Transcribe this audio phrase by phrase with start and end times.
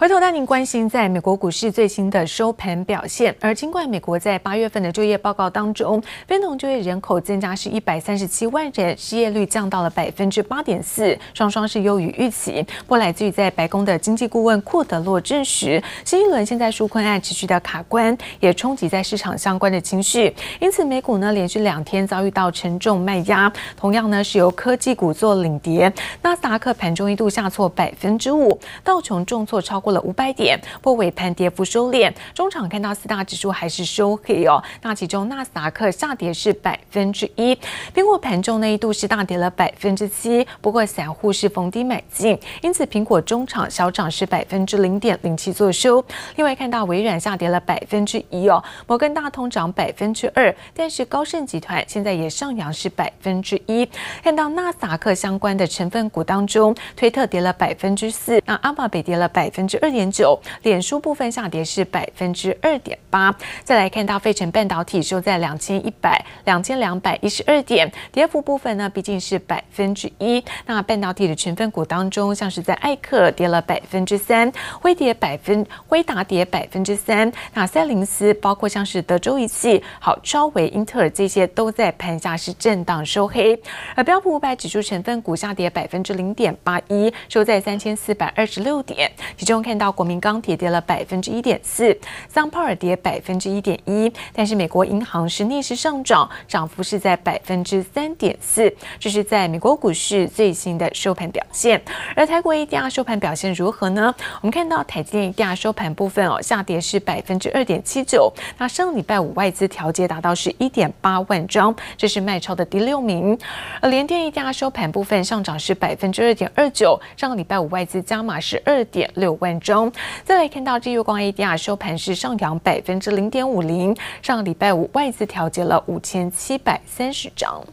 [0.00, 12.64] 回头带您关心在美国股市最新的收盘表现，而尽管美国在八月份的就业报告当中，非农就业人口增加是一百三十七万人，失业率降到了百分之八点四，双双是优于预期。
[12.86, 25.92] 不来自于在白宫的经济顾问库德洛证实，新一轮现在纾困案持续的卡关，也冲击在市场相关的情绪，因此美股呢连续两天遭遇到沉重卖压，同样呢是由科技股做领跌，
[26.22, 29.87] 纳斯达克盘中一度下挫百分之五，道琼重挫超过。
[29.88, 32.12] 破了五百点，不尾盘跌幅收敛。
[32.34, 34.62] 中场看到四大指数还是收黑哦。
[34.82, 37.54] 那其中纳斯达克下跌是百分之一，
[37.94, 46.04] 苹果盘中那一度是大跌了百分之七，不过散户是逢低买进，因此苹果中场小涨是百分之零点零七作收。
[46.36, 53.88] 另外看到微软下跌了百分之一哦，摩根大通涨百分之二，但是高盛集团现在也上扬是百分之一。
[54.22, 59.77] 看到纳斯达克相关的成分股当中，推特跌了百分之四，那阿玛贝跌了百分之。
[59.80, 63.34] 二点九，脸书部分下跌是百分之二点八。
[63.62, 70.42] 再来看到费城半导体收在两千一百两千两百一十二点，跌幅部分呢毕竟是百分之一。
[70.66, 77.30] 那半导体的成分股当中，像是在艾克跌了百分之三，辉跌百分辉达跌百分之三。
[77.52, 83.60] 那赛灵思包括像是德州仪器、好超微、英特尔这些都在盘下是震荡收黑。
[83.94, 89.58] 而标普五百指数成分股下跌百分之零点八一，收在三千四百二十六点，其中。
[89.68, 91.94] 看到国民钢铁跌了百分之一点四，
[92.26, 98.74] 桑帕尔跌百分之一点一，但是美国银行是逆势上涨，涨幅是在百分之三点四。
[98.98, 101.78] 这是在美国股市最新的收盘表现。
[102.16, 104.14] 而台股 ADR 收盘表现如何呢？
[104.40, 108.32] 我们看到台积电 ADR 收盘部分哦，下跌是百分之二点七九。
[108.56, 113.38] 那上礼拜五外资调节达到是一点八万张，这是卖超的第六名。
[113.82, 119.57] 而联电 ADR 收盘部分上涨是百分之二点二九，上个礼拜五外资加码是二点六万。
[119.60, 119.92] 中，
[120.24, 127.64] 再来看到这月光 ADR 收盘是上扬百分之零点五零，上礼拜五外资调节了五千七百三十张。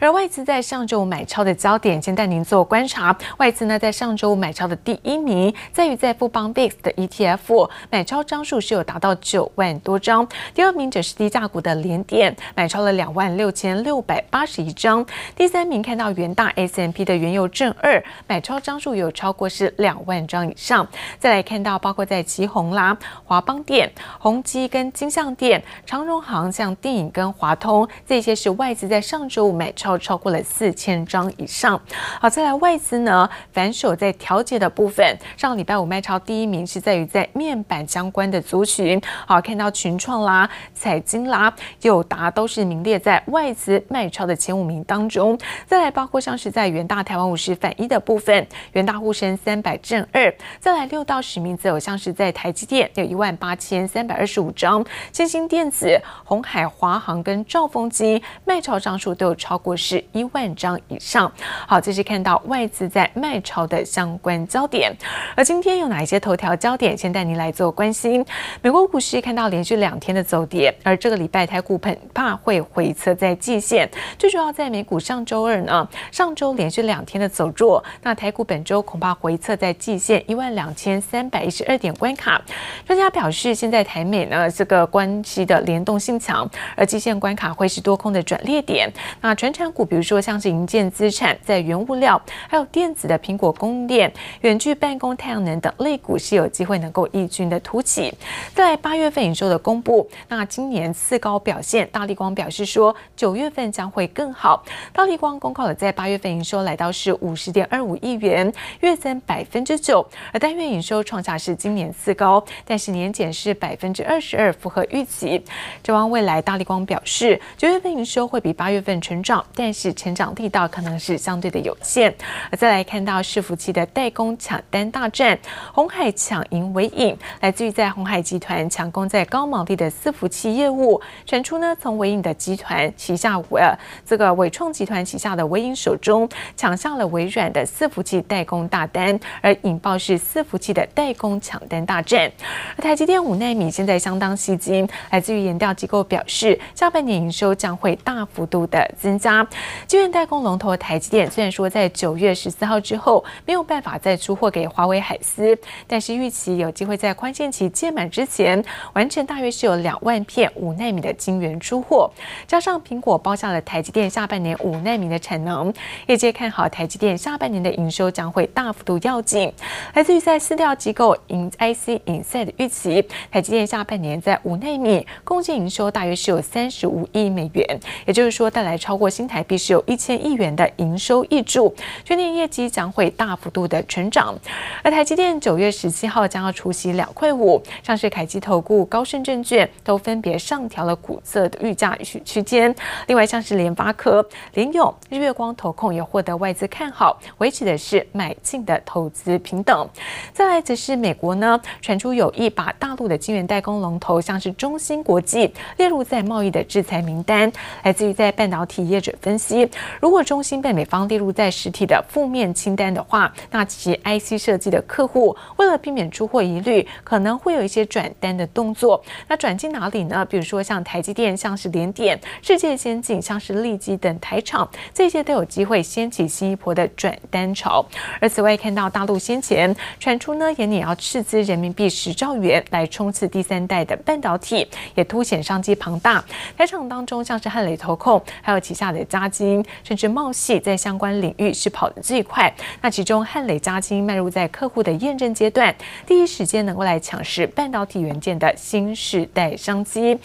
[0.00, 3.16] 而外资在上周五买超的焦点，先带您做观察。
[3.38, 10.26] 外资呢在上周五买超的第一名，在于在富邦 VIX 的 ETF 买超张数是有达到九万多张。
[10.54, 15.04] 第二名则是低价股的联电，买超了两万六千六百八十一张。
[15.36, 20.86] 第三名看到元大 SMP 的原油正二，买超张数有超过是两万张以上。
[21.18, 30.00] 再来看到包括在奇宏啦、华邦电、宏基跟金像电、长荣航、像电影跟华通这些是外资在上周五买超。
[30.00, 31.78] 超过了四千张以上。
[32.20, 39.00] 好，再来外资呢，反手在调节的部分，上礼拜五卖超第一名是在于在面板相关的族群。
[39.26, 45.38] 好，看到群创啦、彩晶啦、友达都是名列在外资卖超的前五名当中。
[45.66, 50.34] 再来包括像是在元大台湾五十反一的部分，元大沪深三百正二。
[50.58, 59.76] 再来六到十名则有像是在台积电有一万八千三百二十五张，先进电子、红海、华航跟兆丰金卖超张数都超过。
[59.80, 61.32] 是一万张以上。
[61.66, 64.92] 好，这是看到外资在卖超的相关焦点。
[65.34, 66.96] 而今天有哪一些头条焦点？
[66.98, 68.22] 先带您来做关心。
[68.60, 73.88] 美国股市看到连续两天的走跌，而这个礼拜台股恐怕会回测在季线。
[74.18, 82.38] 最主要在美股上周二呢，上周连续两天的走弱，那台股本周恐怕回测在季线一万两千三百一十二点关卡。
[82.86, 86.46] 专家表示，现在台美呢这个关系的联动性强，
[86.76, 88.90] 而季线关卡会是多空的转捩点。
[89.20, 98.12] 那全产股，比如说像是营建资产，在原物料，还有电子的苹果供应链、远距办公、太阳能等类股是有机会能够异军的突起。
[98.54, 104.64] 在八月份营收的公布，那今年次高表现，大立光表示说九月份将会更好。
[104.92, 115.42] 大立光公告了在八月份营收来到是五十点二五亿元，月增百分之九，而单月营收创下是今年次高，但是年减是百分之二十二，符合预期。
[115.82, 119.44] 展望未来，大立光表示九月份营收会比八月份成长。
[119.56, 122.14] 但是成长力道可能是相对的有限。
[122.48, 125.36] 而再来看到伺服器的代工抢单大战，
[125.72, 133.76] 鸿海抢赢纬颖，来自于在鸿海集团抢攻在高毛利的伺服器业务，传出呢从纬颖的集团旗下呃
[134.06, 142.30] 这个伟创集团旗下的纬颖手中抢下了微软的伺服器代工大单，而引爆是伺服器的代工抢单大战。
[142.76, 149.46] 而台积电五纳米现在相当吸睛，来自于研调机构表示，下半年营收将会大幅度的增加。
[149.86, 158.62] 晶圆代工龙头台积电虽然说在九月十四号之后没有办法再出货给华为、海思，但是预期有机会在宽限期届满之前
[158.92, 162.10] 完成，大约是有两万片五纳米的晶圆出货。
[162.46, 165.72] 加上苹果包下了台积电下半年五纳米的产能，
[166.06, 169.52] 业界看好台积电下半年的营收将会大幅度要紧。
[169.94, 181.72] 来自于在私调机构 In IC Insight 的预期，台积电下半年在五纳米共计营收大约是有三十五亿美元，也就是说带来超超过新台币是有一千亿元的营收挹注，
[182.04, 184.36] 全年业绩将会大幅度的成长。
[184.82, 192.74] 而台积电九月十七号将要除息两块五，像是凯基投顾、高盛证券都分别上调了股色的预价区区间。
[193.06, 199.88] 另外像是联发科、联咏、日月光投控也获得外资看好，维持的是买进的投资平等。
[200.32, 207.52] 再来则是美国呢，传出有意把大陆的晶圆代工龙头像是中芯国际列入在贸易的制裁名单。
[207.84, 209.68] 来自于在半导体业者分析，
[210.00, 219.02] 如果中芯被美方列入在实体的负面清单的话，那其 IC 设计的客户为了避免出货疑虑，可能会有一些转单的动作。
[219.28, 220.24] 那转进哪里呢？
[220.24, 227.84] 比如说像台积电，像是联电、世界先进，像是力积等台厂，这些都有机会掀起新一波的转单潮。
[228.20, 236.24] 而此外，看到大陆先前传出呢，也拟要斥资人民币十兆元来冲刺第三代的半导体，也凸显商机庞大。
[236.56, 242.48] 台厂当中，像是汉磊投控，还有旗下的嘉晶，甚至茂系，在相关领域是跑得最快。
[242.80, 245.74] 那其中汉磊、嘉晶迈入在客户的验证阶段，
[246.06, 250.16] 第一时间能够来抢食半导体元件的新世代商机。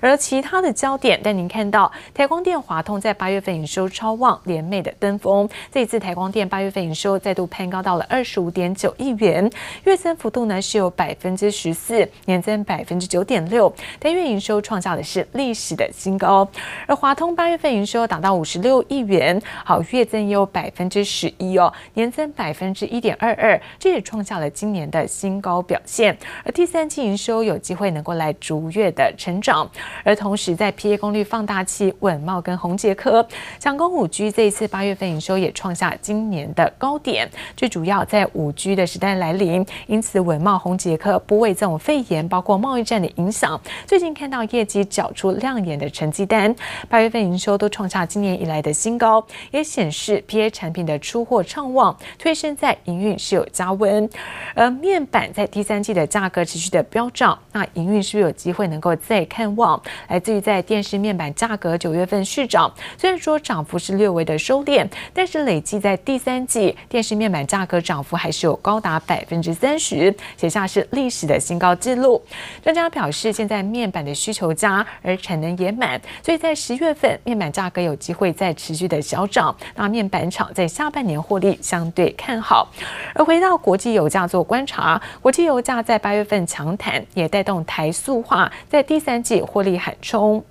[0.00, 5.48] 而其他的焦点，但您看到台光电、华通在八月份营收超旺，联袂的登峰。
[5.70, 9.48] 这一次台光电八月份营收再度攀高到了二十五点九亿元，
[9.84, 16.48] 月增幅度呢是有百分之十四，年增百分之九点六，单月营收创下的是历史的新高。
[16.88, 26.16] 而华通八月份营收收达到五十六亿元，好，月增也有百分之十一哦，年增百分之一点二二，这也创下了今年的新高表现。
[26.42, 29.70] 而第三季营收有机会能够来逐月的成长，
[30.04, 33.28] 而同时在 PA 功率放大器稳茂跟宏捷科
[33.58, 37.28] 强攻五 G，这一次八月份营收也创下今年的高点。
[37.54, 46.56] 最主要在五 G 的时代来临，因此稳茂、宏捷科不为这种肺炎包括贸易战的影响，最近看到业绩缴出亮眼的成绩单，
[46.88, 54.08] 八月份营收都创下今年以来的新高，也显示 PA 产品的出货畅旺，推升在营运是有加温。
[54.54, 59.82] 而面板在第三季的价格持续的飙涨，那营运是不是有机会能够再看旺？
[60.08, 72.22] 来自于在电视面板价格九月份续涨，虽然说涨幅是略微的收敛，但是累计在第三季电视面板价格涨幅还是有高达百分之三十，写下是历史的新高纪录。
[72.62, 79.54] 专家表示，现在面板的需求佳，而产能也满，所以在十月份面板价价格有机会再持续的小涨。
[79.76, 82.68] 那面板厂在下半年获利相对看好。
[83.14, 90.44] 而回到国际油价做观察，国际油价在八月份强弹，也带动台塑化在第三季获利喊冲。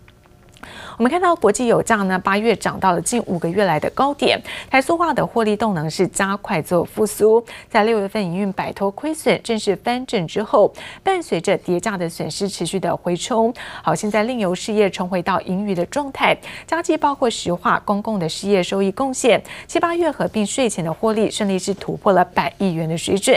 [0.97, 4.39] 我们看到国际油价呢，八月涨到了近五个月来的高点。
[4.69, 10.73] 台塑化的获利动能是加快做复苏，在六月份营运摆脱亏损，正式翻正之后，
[11.03, 13.53] 伴随着跌价的损失持续的回冲。
[13.83, 16.37] 好，现在另油事业重回到盈余的状态，
[16.67, 23.35] 加计包括石化、公共的事业收益贡献，七八月合并税前的获利顺利是突破了百亿元的水准。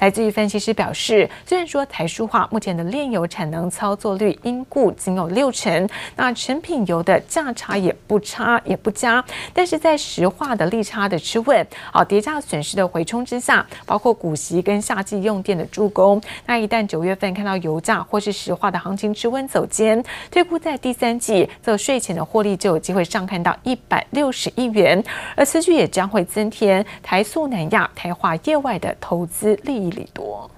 [0.00, 6.98] 来自于分析师表示，虽然说台塑化目前的炼油产能操作率因故仅有六成，那成品油。
[7.08, 9.24] 的价差也不差也不佳，
[9.54, 25.02] 但是在石化的利差的吃稳，好跌价损失的回冲之下，包括股息跟夏季用电的助攻，那一旦九月份看到油价或是石化的行情吃稳走坚，推估在第三季这税前的获利就有机会上看到一百六十亿元，
[25.36, 30.50] 而此举也将会增添台塑、南亚、台化业外的投资利益利多。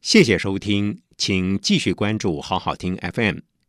[0.00, 3.51] 谢谢收听，请继续关注好好听 FM。